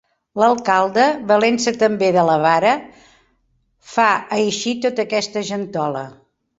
[0.43, 2.73] L'alcalde, valent-se també de la vara,
[3.95, 4.09] fa
[4.43, 6.07] eixir tota aquesta gentola.